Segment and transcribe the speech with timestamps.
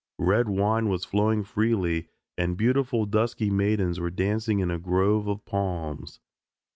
[0.17, 5.45] Red wine was flowing freely, and beautiful dusky maidens were dancing in a grove of
[5.45, 6.19] palms.